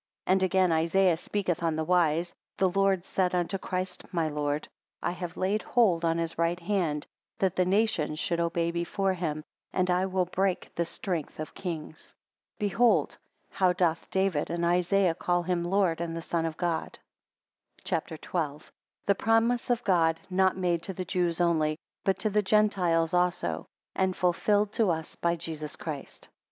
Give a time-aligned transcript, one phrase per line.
[0.25, 4.67] 14 And again Isaiah speaketh on this wise, The Lord said unto Christ my Lord,
[5.03, 7.05] I have laid hold on his right hand,
[7.37, 12.15] that the nations should obey before him, and I will break the strength of kings.
[12.57, 13.17] 15 Behold,
[13.51, 16.97] how doth David and Isaiah call him Lord, and the Son of God.
[17.83, 18.71] CHAPTER XII.
[19.05, 23.67] The Promise of God not made to the Jews only, but to the Gentiles also,
[23.95, 26.27] and fulfilled to us by Jesus Christ.